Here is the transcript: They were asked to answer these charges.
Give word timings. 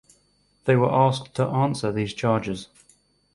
They 0.65 0.75
were 0.75 0.91
asked 0.91 1.35
to 1.35 1.45
answer 1.45 1.91
these 1.91 2.15
charges. 2.15 2.69